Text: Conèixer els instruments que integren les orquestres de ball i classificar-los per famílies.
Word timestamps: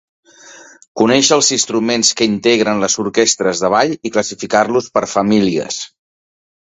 Conèixer 1.01 1.35
els 1.39 1.49
instruments 1.57 2.09
que 2.21 2.27
integren 2.29 2.81
les 2.85 2.97
orquestres 3.03 3.61
de 3.65 3.71
ball 3.75 3.93
i 4.09 4.13
classificar-los 4.17 4.89
per 4.97 5.05
famílies. 5.17 5.83